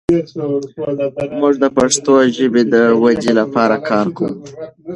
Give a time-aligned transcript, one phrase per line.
[1.39, 4.31] موږ د پښتو ژبې د ودې لپاره کار کوو.